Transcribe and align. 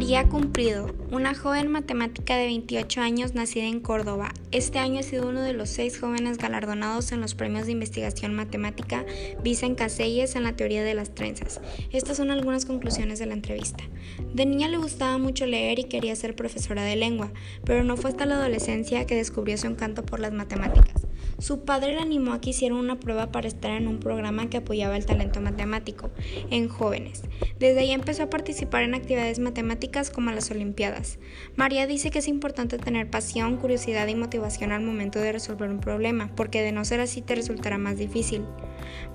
María 0.00 0.26
Cumplido, 0.30 0.86
una 1.10 1.34
joven 1.34 1.70
matemática 1.70 2.34
de 2.34 2.46
28 2.46 3.02
años 3.02 3.34
nacida 3.34 3.64
en 3.64 3.80
Córdoba. 3.80 4.32
Este 4.50 4.78
año 4.78 5.00
ha 5.00 5.02
sido 5.02 5.28
uno 5.28 5.42
de 5.42 5.52
los 5.52 5.68
seis 5.68 6.00
jóvenes 6.00 6.38
galardonados 6.38 7.12
en 7.12 7.20
los 7.20 7.34
premios 7.34 7.66
de 7.66 7.72
investigación 7.72 8.34
matemática 8.34 9.04
Vicen 9.44 9.74
Caselles 9.74 10.36
en 10.36 10.44
la 10.44 10.56
teoría 10.56 10.82
de 10.82 10.94
las 10.94 11.14
trenzas. 11.14 11.60
Estas 11.92 12.16
son 12.16 12.30
algunas 12.30 12.64
conclusiones 12.64 13.18
de 13.18 13.26
la 13.26 13.34
entrevista. 13.34 13.84
De 14.32 14.46
niña 14.46 14.68
le 14.68 14.78
gustaba 14.78 15.18
mucho 15.18 15.44
leer 15.44 15.78
y 15.78 15.84
quería 15.84 16.16
ser 16.16 16.34
profesora 16.34 16.82
de 16.82 16.96
lengua, 16.96 17.30
pero 17.66 17.84
no 17.84 17.98
fue 17.98 18.08
hasta 18.08 18.24
la 18.24 18.36
adolescencia 18.36 19.04
que 19.04 19.16
descubrió 19.16 19.58
su 19.58 19.66
encanto 19.66 20.06
por 20.06 20.18
las 20.18 20.32
matemáticas. 20.32 21.09
Su 21.40 21.64
padre 21.64 21.94
le 21.94 22.00
animó 22.00 22.34
a 22.34 22.40
que 22.40 22.50
hiciera 22.50 22.74
una 22.74 23.00
prueba 23.00 23.32
para 23.32 23.48
estar 23.48 23.70
en 23.70 23.88
un 23.88 23.98
programa 23.98 24.50
que 24.50 24.58
apoyaba 24.58 24.96
el 24.96 25.06
talento 25.06 25.40
matemático 25.40 26.10
en 26.50 26.68
jóvenes. 26.68 27.22
Desde 27.58 27.80
ahí 27.80 27.92
empezó 27.92 28.24
a 28.24 28.30
participar 28.30 28.82
en 28.82 28.94
actividades 28.94 29.38
matemáticas 29.38 30.10
como 30.10 30.30
las 30.32 30.50
Olimpiadas. 30.50 31.18
María 31.56 31.86
dice 31.86 32.10
que 32.10 32.18
es 32.18 32.28
importante 32.28 32.76
tener 32.76 33.08
pasión, 33.08 33.56
curiosidad 33.56 34.06
y 34.08 34.14
motivación 34.14 34.70
al 34.70 34.82
momento 34.82 35.18
de 35.18 35.32
resolver 35.32 35.70
un 35.70 35.80
problema, 35.80 36.30
porque 36.36 36.60
de 36.60 36.72
no 36.72 36.84
ser 36.84 37.00
así 37.00 37.22
te 37.22 37.34
resultará 37.34 37.78
más 37.78 37.96
difícil. 37.96 38.44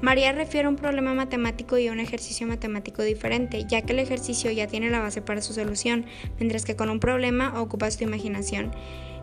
María 0.01 0.31
refiere 0.31 0.67
a 0.67 0.69
un 0.69 0.75
problema 0.75 1.13
matemático 1.13 1.77
y 1.77 1.87
a 1.87 1.91
un 1.91 1.99
ejercicio 1.99 2.47
matemático 2.47 3.03
diferente, 3.03 3.65
ya 3.67 3.81
que 3.81 3.93
el 3.93 3.99
ejercicio 3.99 4.51
ya 4.51 4.67
tiene 4.67 4.89
la 4.89 4.99
base 4.99 5.21
para 5.21 5.41
su 5.41 5.53
solución, 5.53 6.05
mientras 6.39 6.65
que 6.65 6.75
con 6.75 6.89
un 6.89 6.99
problema 6.99 7.59
ocupas 7.59 7.97
tu 7.97 8.03
imaginación. 8.03 8.71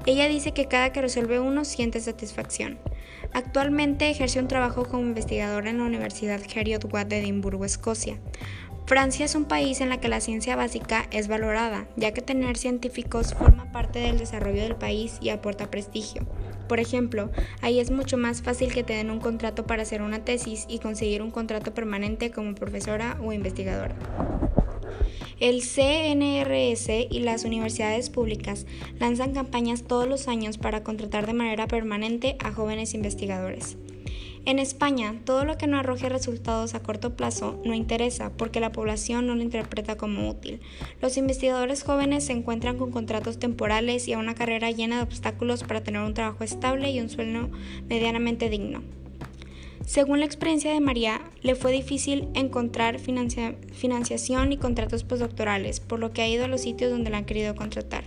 Ella 0.05 0.29
dice 0.29 0.53
que 0.53 0.67
cada 0.67 0.93
que 0.93 1.01
resuelve 1.01 1.39
uno 1.39 1.65
siente 1.65 2.01
satisfacción. 2.01 2.79
Actualmente 3.33 4.11
ejerce 4.11 4.41
un 4.41 4.49
trabajo 4.49 4.85
como 4.85 5.03
investigadora 5.03 5.71
en 5.71 5.79
la 5.79 5.85
Universidad 5.85 6.41
Heriot-Watt 6.41 7.09
de 7.09 7.21
Edimburgo, 7.21 7.65
Escocia. 7.65 8.19
Francia 8.87 9.25
es 9.25 9.37
un 9.37 9.45
país 9.45 9.81
en 9.81 9.93
el 9.93 10.01
que 10.01 10.09
la 10.09 10.21
ciencia 10.21 10.57
básica 10.57 11.07
es 11.13 11.29
valorada, 11.29 11.87
ya 11.97 12.13
que 12.13 12.21
tener 12.21 12.59
científicos 12.59 13.33
forma 13.35 13.71
parte 13.71 14.01
del 14.01 14.19
desarrollo 14.19 14.63
del 14.63 14.75
país 14.75 15.19
y 15.21 15.31
aporta 15.31 15.71
prestigio. 15.71 16.27
Por 16.69 16.81
ejemplo, 16.81 17.31
ahí 17.61 17.81
es 17.81 17.91
mucho 17.91 18.17
más 18.17 18.43
fácil 18.43 18.73
que 18.73 18.83
te 18.83 18.95
den 18.95 19.11
un 19.11 19.21
contrato 19.21 19.67
para 19.67 19.83
hacer 19.83 20.03
una 20.03 20.25
tesis 20.25 20.67
y 20.69 20.79
conseguir 20.79 21.23
un 21.23 21.31
contrato 21.31 21.75
permanente 21.75 22.31
como 22.31 22.55
profesora 22.55 23.19
o 23.23 23.33
investigadora. 23.33 23.95
El 25.41 25.63
CNRS 25.63 26.89
y 27.11 27.21
las 27.21 27.45
universidades 27.45 28.11
públicas 28.11 28.65
lanzan 29.01 29.33
campañas 29.33 29.83
todos 29.83 30.07
los 30.07 30.29
años 30.29 30.57
para 30.57 30.85
contratar 30.85 31.27
de 31.27 31.33
manera 31.33 31.67
permanente 31.67 32.37
a 32.39 32.53
jóvenes 32.53 32.95
investigadores. 32.95 33.77
En 34.45 34.59
España, 34.59 35.15
todo 35.25 35.45
lo 35.45 35.57
que 35.57 35.69
no 35.69 35.79
arroje 35.79 36.09
resultados 36.09 36.75
a 36.75 36.81
corto 36.81 37.15
plazo 37.15 37.63
no 37.65 37.75
interesa 37.75 38.33
porque 38.37 38.59
la 38.59 38.73
población 38.73 39.27
no 39.27 39.37
lo 39.37 39.43
interpreta 39.43 39.97
como 39.97 40.29
útil. 40.29 40.61
Los 41.01 41.17
investigadores 41.17 41.85
jóvenes 41.85 42.25
se 42.25 42.33
encuentran 42.33 42.77
con 42.77 42.91
contratos 42.91 43.39
temporales 43.39 44.09
y 44.09 44.15
a 44.15 44.19
una 44.19 44.35
carrera 44.35 44.73
llena 44.73 44.97
de 44.97 45.03
obstáculos 45.05 45.63
para 45.63 45.85
tener 45.85 46.03
un 46.03 46.15
trabajo 46.15 46.43
estable 46.43 46.91
y 46.91 47.01
un 47.01 47.09
sueldo 47.09 47.51
medianamente 47.89 48.51
digno. 48.51 48.83
Según 49.87 50.21
la 50.21 50.27
experiencia 50.27 50.73
de 50.73 50.81
María, 50.81 51.21
le 51.43 51.55
fue 51.55 51.73
difícil 51.73 52.29
encontrar 52.35 52.99
financiación 52.99 54.53
y 54.53 54.57
contratos 54.57 55.05
postdoctorales, 55.05 55.81
por 55.81 55.99
lo 55.99 56.13
que 56.13 56.23
ha 56.23 56.29
ido 56.29 56.45
a 56.45 56.49
los 56.49 56.63
sitios 56.63 56.91
donde 56.91 57.11
la 57.11 57.19
han 57.19 57.25
querido 57.25 57.55
contratar. 57.55 58.05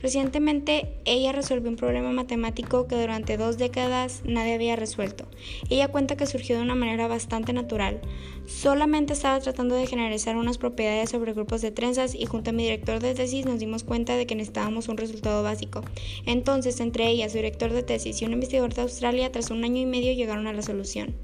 Recientemente, 0.00 0.96
ella 1.04 1.32
resolvió 1.32 1.70
un 1.70 1.76
problema 1.76 2.12
matemático 2.12 2.86
que 2.86 2.96
durante 2.96 3.36
dos 3.36 3.56
décadas 3.56 4.22
nadie 4.24 4.54
había 4.54 4.76
resuelto. 4.76 5.26
Ella 5.70 5.88
cuenta 5.88 6.16
que 6.16 6.26
surgió 6.26 6.56
de 6.56 6.62
una 6.62 6.74
manera 6.74 7.08
bastante 7.08 7.52
natural. 7.52 8.00
Solamente 8.46 9.14
estaba 9.14 9.40
tratando 9.40 9.74
de 9.74 9.86
generalizar 9.86 10.36
unas 10.36 10.58
propiedades 10.58 11.10
sobre 11.10 11.32
grupos 11.32 11.62
de 11.62 11.70
trenzas 11.70 12.14
y 12.14 12.26
junto 12.26 12.50
a 12.50 12.52
mi 12.52 12.64
director 12.64 13.00
de 13.00 13.14
tesis 13.14 13.46
nos 13.46 13.60
dimos 13.60 13.84
cuenta 13.84 14.16
de 14.16 14.26
que 14.26 14.34
necesitábamos 14.34 14.88
un 14.88 14.98
resultado 14.98 15.42
básico. 15.42 15.82
Entonces, 16.26 16.80
entre 16.80 17.08
ella, 17.08 17.28
su 17.28 17.36
director 17.36 17.72
de 17.72 17.82
tesis 17.82 18.20
y 18.20 18.24
un 18.24 18.32
investigador 18.34 18.74
de 18.74 18.82
Australia, 18.82 19.32
tras 19.32 19.50
un 19.50 19.64
año 19.64 19.80
y 19.80 19.86
medio 19.86 20.12
llegaron 20.12 20.46
a 20.46 20.52
la 20.52 20.62
solución. 20.62 21.14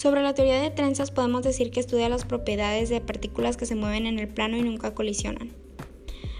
Sobre 0.00 0.22
la 0.22 0.32
teoría 0.32 0.62
de 0.62 0.70
trenzas 0.70 1.10
podemos 1.10 1.42
decir 1.42 1.70
que 1.70 1.78
estudia 1.78 2.08
las 2.08 2.24
propiedades 2.24 2.88
de 2.88 3.02
partículas 3.02 3.58
que 3.58 3.66
se 3.66 3.74
mueven 3.74 4.06
en 4.06 4.18
el 4.18 4.28
plano 4.28 4.56
y 4.56 4.62
nunca 4.62 4.94
colisionan. 4.94 5.50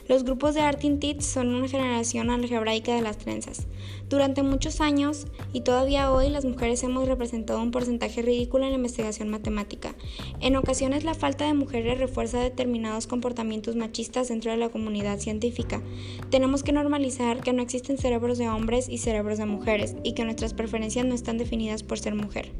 Los 0.09 0.25
grupos 0.25 0.55
de 0.55 0.63
Artin-Tits 0.63 1.27
son 1.27 1.55
una 1.55 1.69
generación 1.69 2.31
algebraica 2.31 2.95
de 2.95 3.03
las 3.03 3.19
trenzas. 3.19 3.67
Durante 4.09 4.43
muchos 4.43 4.81
años 4.81 5.27
y 5.53 5.61
todavía 5.61 6.11
hoy 6.11 6.31
las 6.31 6.47
mujeres 6.47 6.83
hemos 6.85 7.07
representado 7.07 7.63
un 7.63 7.71
porcentaje 7.71 8.23
ridículo 8.23 8.65
en 8.65 8.71
la 8.71 8.77
investigación 8.77 9.29
matemática. 9.29 9.95
En 10.41 10.57
ocasiones 10.57 11.05
la 11.05 11.13
falta 11.13 11.45
de 11.45 11.53
mujeres 11.53 11.99
refuerza 11.99 12.41
determinados 12.41 13.07
comportamientos 13.07 13.77
machistas 13.77 14.29
dentro 14.29 14.51
de 14.51 14.57
la 14.57 14.71
comunidad 14.71 15.19
científica. 15.19 15.83
Tenemos 16.31 16.63
que 16.63 16.73
normalizar 16.73 17.43
que 17.43 17.53
no 17.53 17.61
existen 17.61 17.99
cerebros 17.99 18.39
de 18.39 18.49
hombres 18.49 18.89
y 18.89 18.97
cerebros 18.97 19.37
de 19.37 19.45
mujeres 19.45 19.97
y 20.03 20.15
que 20.15 20.25
nuestras 20.25 20.55
preferencias 20.55 21.05
no 21.05 21.15
están 21.15 21.37
definidas 21.37 21.83
por 21.83 21.99
ser 21.99 22.15
mujer. 22.15 22.53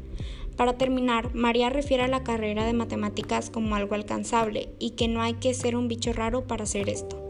Para 0.61 0.77
terminar, 0.77 1.33
María 1.33 1.71
refiere 1.71 2.03
a 2.03 2.07
la 2.07 2.23
carrera 2.23 2.67
de 2.67 2.73
matemáticas 2.73 3.49
como 3.49 3.75
algo 3.75 3.95
alcanzable 3.95 4.75
y 4.77 4.91
que 4.91 5.07
no 5.07 5.23
hay 5.23 5.33
que 5.33 5.55
ser 5.55 5.75
un 5.75 5.87
bicho 5.87 6.13
raro 6.13 6.45
para 6.45 6.65
hacer 6.65 6.87
esto. 6.87 7.20